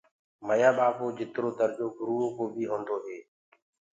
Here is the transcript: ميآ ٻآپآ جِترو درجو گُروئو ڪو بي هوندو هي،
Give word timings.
ميآ 0.47 0.69
ٻآپآ 0.77 1.05
جِترو 1.17 1.49
درجو 1.57 1.87
گُروئو 1.97 2.27
ڪو 2.37 2.45
بي 2.53 2.63
هوندو 2.69 2.97
هي، 3.05 3.19